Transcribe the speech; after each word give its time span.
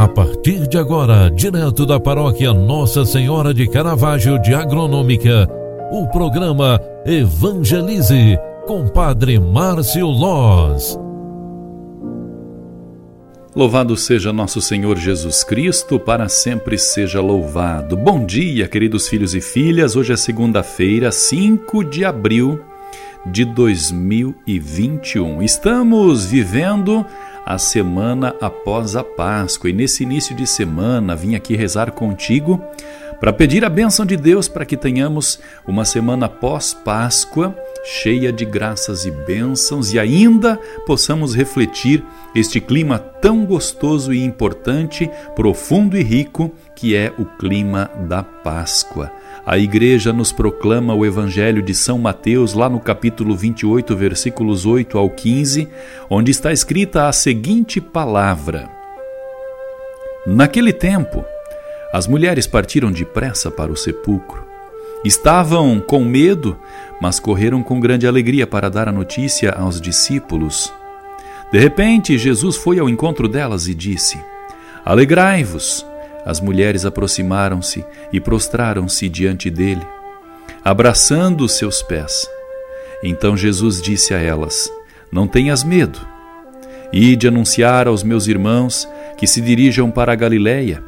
A 0.00 0.08
partir 0.08 0.66
de 0.66 0.78
agora, 0.78 1.30
direto 1.30 1.84
da 1.84 2.00
paróquia 2.00 2.54
Nossa 2.54 3.04
Senhora 3.04 3.52
de 3.52 3.68
Caravaggio 3.68 4.40
de 4.40 4.54
Agronômica, 4.54 5.46
o 5.92 6.06
programa 6.08 6.80
Evangelize 7.04 8.38
com 8.66 8.88
Padre 8.88 9.38
Márcio 9.38 10.06
Loz. 10.06 10.98
Louvado 13.54 13.94
seja 13.94 14.32
nosso 14.32 14.62
Senhor 14.62 14.96
Jesus 14.96 15.44
Cristo, 15.44 16.00
para 16.00 16.30
sempre 16.30 16.78
seja 16.78 17.20
louvado. 17.20 17.94
Bom 17.94 18.24
dia, 18.24 18.66
queridos 18.68 19.06
filhos 19.06 19.34
e 19.34 19.42
filhas. 19.42 19.96
Hoje 19.96 20.14
é 20.14 20.16
segunda-feira, 20.16 21.12
5 21.12 21.84
de 21.84 22.06
abril 22.06 22.58
de 23.26 23.44
2021. 23.44 25.42
Estamos 25.42 26.24
vivendo 26.24 27.04
a 27.44 27.58
semana 27.58 28.34
após 28.40 28.96
a 28.96 29.04
Páscoa 29.04 29.70
e 29.70 29.72
nesse 29.72 30.02
início 30.02 30.34
de 30.34 30.46
semana 30.46 31.16
vim 31.16 31.34
aqui 31.34 31.56
rezar 31.56 31.92
contigo 31.92 32.62
para 33.20 33.32
pedir 33.32 33.64
a 33.64 33.68
bênção 33.68 34.06
de 34.06 34.16
Deus 34.16 34.48
para 34.48 34.64
que 34.64 34.76
tenhamos 34.76 35.38
uma 35.66 35.84
semana 35.84 36.28
pós-Páscoa 36.28 37.54
cheia 37.84 38.32
de 38.32 38.44
graças 38.44 39.04
e 39.04 39.10
bênçãos 39.10 39.92
e 39.92 39.98
ainda 39.98 40.58
possamos 40.86 41.34
refletir 41.34 42.02
este 42.34 42.60
clima 42.60 42.98
tão 42.98 43.44
gostoso 43.44 44.12
e 44.12 44.24
importante, 44.24 45.10
profundo 45.34 45.96
e 45.96 46.02
rico 46.02 46.50
que 46.74 46.96
é 46.96 47.12
o 47.18 47.24
clima 47.24 47.90
da 48.08 48.22
Páscoa. 48.22 49.12
A 49.44 49.56
igreja 49.56 50.12
nos 50.12 50.32
proclama 50.32 50.94
o 50.94 51.04
Evangelho 51.04 51.62
de 51.62 51.74
São 51.74 51.98
Mateus, 51.98 52.52
lá 52.52 52.68
no 52.68 52.78
capítulo 52.78 53.34
28, 53.34 53.96
versículos 53.96 54.66
8 54.66 54.98
ao 54.98 55.08
15, 55.08 55.66
onde 56.10 56.30
está 56.30 56.52
escrita 56.52 57.08
a 57.08 57.12
seguinte 57.12 57.80
palavra: 57.80 58.70
Naquele 60.26 60.72
tempo, 60.72 61.24
as 61.92 62.06
mulheres 62.06 62.46
partiram 62.46 62.92
depressa 62.92 63.50
para 63.50 63.72
o 63.72 63.76
sepulcro. 63.76 64.44
Estavam 65.02 65.80
com 65.80 66.04
medo, 66.04 66.58
mas 67.00 67.18
correram 67.18 67.62
com 67.62 67.80
grande 67.80 68.06
alegria 68.06 68.46
para 68.46 68.68
dar 68.68 68.88
a 68.88 68.92
notícia 68.92 69.52
aos 69.52 69.80
discípulos. 69.80 70.70
De 71.50 71.58
repente, 71.58 72.18
Jesus 72.18 72.56
foi 72.56 72.78
ao 72.78 72.90
encontro 72.90 73.26
delas 73.26 73.66
e 73.66 73.74
disse: 73.74 74.22
Alegrai-vos. 74.84 75.89
As 76.30 76.40
mulheres 76.40 76.86
aproximaram-se 76.86 77.84
e 78.12 78.20
prostraram-se 78.20 79.08
diante 79.08 79.50
dele, 79.50 79.84
abraçando 80.64 81.44
os 81.44 81.52
seus 81.58 81.82
pés. 81.82 82.28
Então 83.02 83.36
Jesus 83.36 83.82
disse 83.82 84.14
a 84.14 84.18
elas: 84.18 84.70
Não 85.10 85.26
tenhas 85.26 85.64
medo. 85.64 85.98
Ide 86.92 87.26
anunciar 87.26 87.88
aos 87.88 88.04
meus 88.04 88.28
irmãos 88.28 88.88
que 89.16 89.26
se 89.26 89.40
dirijam 89.40 89.90
para 89.90 90.12
a 90.12 90.16
Galiléia 90.16 90.82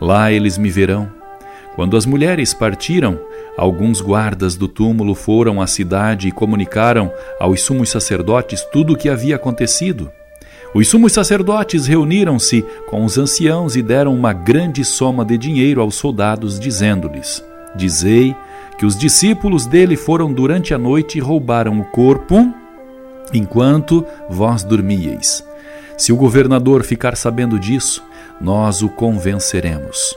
Lá 0.00 0.30
eles 0.30 0.56
me 0.56 0.70
verão. 0.70 1.10
Quando 1.74 1.96
as 1.96 2.06
mulheres 2.06 2.52
partiram, 2.52 3.20
alguns 3.56 4.00
guardas 4.00 4.56
do 4.56 4.66
túmulo 4.66 5.14
foram 5.14 5.60
à 5.60 5.66
cidade 5.66 6.28
e 6.28 6.32
comunicaram 6.32 7.12
aos 7.38 7.62
sumos 7.62 7.90
sacerdotes 7.90 8.62
tudo 8.72 8.94
o 8.94 8.96
que 8.96 9.08
havia 9.08 9.36
acontecido. 9.36 10.10
Os 10.74 10.88
sumos 10.88 11.12
sacerdotes 11.12 11.86
reuniram-se 11.86 12.64
com 12.86 13.04
os 13.04 13.16
anciãos 13.16 13.74
e 13.74 13.82
deram 13.82 14.14
uma 14.14 14.32
grande 14.32 14.84
soma 14.84 15.24
de 15.24 15.38
dinheiro 15.38 15.80
aos 15.80 15.94
soldados, 15.94 16.60
dizendo-lhes: 16.60 17.42
Dizei 17.74 18.34
que 18.78 18.84
os 18.86 18.96
discípulos 18.96 19.66
dele 19.66 19.96
foram 19.96 20.32
durante 20.32 20.74
a 20.74 20.78
noite 20.78 21.18
e 21.18 21.20
roubaram 21.20 21.80
o 21.80 21.84
corpo 21.84 22.52
enquanto 23.32 24.04
vós 24.28 24.62
dormíeis. 24.62 25.44
Se 25.96 26.12
o 26.12 26.16
governador 26.16 26.84
ficar 26.84 27.16
sabendo 27.16 27.58
disso, 27.58 28.02
nós 28.40 28.82
o 28.82 28.88
convenceremos. 28.88 30.14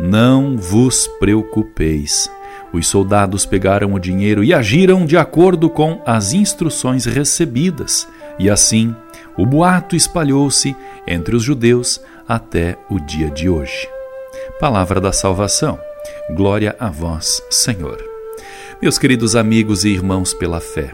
Não 0.00 0.56
vos 0.56 1.06
preocupeis. 1.20 2.30
Os 2.72 2.88
soldados 2.88 3.44
pegaram 3.44 3.92
o 3.92 4.00
dinheiro 4.00 4.42
e 4.42 4.54
agiram 4.54 5.04
de 5.04 5.16
acordo 5.18 5.68
com 5.68 6.00
as 6.06 6.32
instruções 6.32 7.04
recebidas, 7.04 8.08
e 8.42 8.50
assim 8.50 8.94
o 9.38 9.46
boato 9.46 9.94
espalhou-se 9.94 10.76
entre 11.06 11.36
os 11.36 11.44
judeus 11.44 12.00
até 12.28 12.76
o 12.90 12.98
dia 12.98 13.30
de 13.30 13.48
hoje. 13.48 13.88
Palavra 14.58 15.00
da 15.00 15.12
salvação. 15.12 15.78
Glória 16.34 16.74
a 16.78 16.88
vós, 16.88 17.40
Senhor. 17.48 18.02
Meus 18.80 18.98
queridos 18.98 19.36
amigos 19.36 19.84
e 19.84 19.90
irmãos 19.90 20.34
pela 20.34 20.60
fé, 20.60 20.92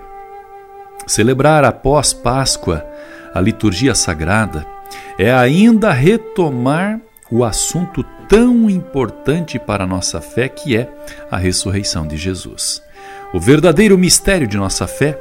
celebrar 1.06 1.64
após 1.64 2.12
Páscoa 2.12 2.84
a 3.34 3.40
liturgia 3.40 3.94
sagrada 3.94 4.66
é 5.18 5.32
ainda 5.32 5.90
retomar 5.90 7.00
o 7.30 7.44
assunto 7.44 8.04
tão 8.28 8.68
importante 8.68 9.58
para 9.58 9.84
a 9.84 9.86
nossa 9.86 10.20
fé 10.20 10.50
que 10.50 10.76
é 10.76 10.86
a 11.30 11.38
ressurreição 11.38 12.06
de 12.06 12.18
Jesus. 12.18 12.82
O 13.32 13.40
verdadeiro 13.40 13.96
mistério 13.96 14.46
de 14.46 14.58
nossa 14.58 14.86
fé, 14.86 15.18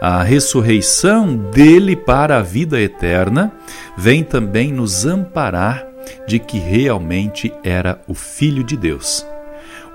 a 0.00 0.22
ressurreição 0.22 1.36
dele 1.36 1.96
para 1.96 2.38
a 2.38 2.42
vida 2.42 2.80
eterna, 2.80 3.52
vem 3.96 4.22
também 4.22 4.72
nos 4.72 5.06
amparar 5.06 5.86
de 6.26 6.38
que 6.38 6.58
realmente 6.58 7.52
era 7.62 7.98
o 8.06 8.14
Filho 8.14 8.62
de 8.62 8.76
Deus. 8.76 9.26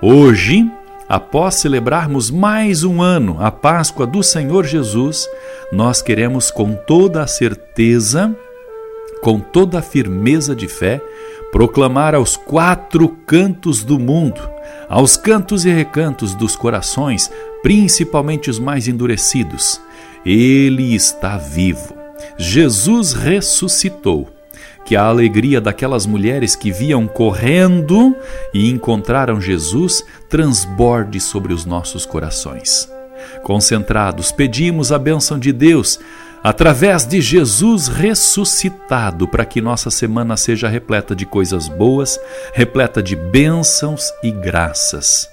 Hoje, 0.02 0.68
após 1.08 1.56
celebrarmos 1.56 2.30
mais 2.30 2.82
um 2.82 3.00
ano 3.00 3.36
a 3.40 3.50
Páscoa 3.50 4.06
do 4.06 4.22
Senhor 4.22 4.64
Jesus, 4.64 5.28
nós 5.72 6.02
queremos 6.02 6.50
com 6.50 6.74
toda 6.74 7.22
a 7.22 7.26
certeza 7.26 8.34
com 9.20 9.38
toda 9.38 9.78
a 9.78 9.82
firmeza 9.82 10.54
de 10.54 10.66
fé, 10.66 11.00
proclamar 11.52 12.14
aos 12.14 12.36
quatro 12.36 13.08
cantos 13.26 13.82
do 13.82 13.98
mundo, 13.98 14.40
aos 14.90 15.16
cantos 15.16 15.64
e 15.64 15.70
recantos 15.70 16.34
dos 16.34 16.56
corações, 16.56 17.30
principalmente 17.62 18.50
os 18.50 18.58
mais 18.58 18.88
endurecidos: 18.88 19.80
Ele 20.26 20.94
está 20.94 21.38
vivo. 21.38 21.96
Jesus 22.36 23.12
ressuscitou. 23.12 24.28
Que 24.84 24.96
a 24.96 25.04
alegria 25.04 25.60
daquelas 25.60 26.04
mulheres 26.04 26.56
que 26.56 26.72
viam 26.72 27.06
correndo 27.06 28.16
e 28.52 28.68
encontraram 28.68 29.40
Jesus 29.40 30.02
transborde 30.28 31.20
sobre 31.20 31.52
os 31.52 31.64
nossos 31.64 32.04
corações. 32.04 32.90
Concentrados, 33.44 34.32
pedimos 34.32 34.90
a 34.90 34.98
bênção 34.98 35.38
de 35.38 35.52
Deus 35.52 36.00
através 36.42 37.06
de 37.06 37.20
Jesus 37.20 37.88
ressuscitado, 37.88 39.28
para 39.28 39.44
que 39.44 39.60
nossa 39.60 39.90
semana 39.90 40.36
seja 40.36 40.68
repleta 40.68 41.14
de 41.14 41.26
coisas 41.26 41.68
boas, 41.68 42.18
repleta 42.52 43.02
de 43.02 43.14
bênçãos 43.16 44.12
e 44.22 44.30
graças. 44.30 45.30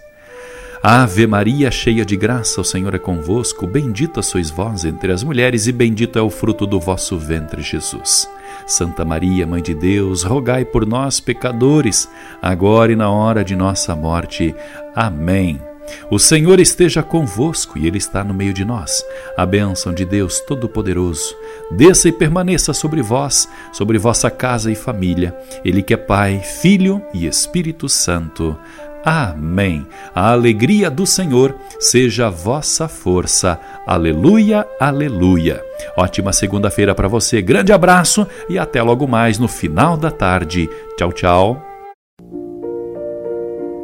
Ave 0.84 1.26
Maria, 1.26 1.72
cheia 1.72 2.06
de 2.06 2.16
graça, 2.16 2.62
o 2.62 2.64
Senhor 2.64 2.94
é 2.94 3.00
convosco. 3.00 3.66
Bendita 3.66 4.22
sois 4.22 4.50
vós 4.50 4.86
entre 4.86 5.12
as 5.12 5.24
mulheres, 5.24 5.68
e 5.68 5.72
bendito 5.72 6.20
é 6.20 6.22
o 6.22 6.30
fruto 6.30 6.68
do 6.68 6.80
vosso 6.80 7.18
ventre, 7.18 7.62
Jesus. 7.62 8.30
Santa 8.66 9.04
Maria, 9.04 9.48
Mãe 9.48 9.62
de 9.62 9.74
Deus, 9.74 10.24
rogai 10.24 10.64
por 10.64 10.86
nós, 10.86 11.20
pecadores, 11.20 12.08
agora 12.42 12.92
e 12.92 12.96
na 12.96 13.10
hora 13.10 13.44
de 13.44 13.56
nossa 13.56 13.96
morte. 13.96 14.54
Amém. 14.96 15.67
O 16.10 16.20
Senhor 16.20 16.60
esteja 16.60 17.04
convosco 17.04 17.78
e 17.78 17.88
Ele 17.88 17.98
está 17.98 18.24
no 18.24 18.34
meio 18.34 18.54
de 18.54 18.64
nós. 18.64 19.04
A 19.36 19.46
bênção 19.46 19.94
de 19.94 20.06
Deus 20.06 20.40
Todo-Poderoso 20.40 21.36
desça 21.72 22.10
e 22.10 22.12
permaneça 22.12 22.74
sobre 22.74 23.02
vós, 23.02 23.48
sobre 23.72 23.98
vossa 23.98 24.30
casa 24.30 24.72
e 24.72 24.76
família. 24.76 25.36
Ele 25.64 25.82
que 25.82 25.94
é 25.94 25.98
Pai, 25.98 26.40
Filho 26.40 27.02
e 27.14 27.28
Espírito 27.28 27.90
Santo. 27.90 28.58
Amém. 29.04 29.88
A 30.14 30.32
alegria 30.32 30.90
do 30.90 31.06
Senhor 31.06 31.56
seja 31.80 32.28
a 32.28 32.30
vossa 32.30 32.88
força. 32.88 33.60
Aleluia, 33.86 34.68
aleluia. 34.80 35.64
Ótima 35.96 36.34
segunda-feira 36.34 36.94
para 36.94 37.08
você. 37.08 37.42
Grande 37.42 37.72
abraço 37.72 38.28
e 38.50 38.60
até 38.60 38.82
logo 38.82 39.08
mais 39.08 39.40
no 39.40 39.48
final 39.48 39.96
da 39.96 40.12
tarde. 40.12 40.70
Tchau, 40.98 41.14
tchau. 41.14 41.67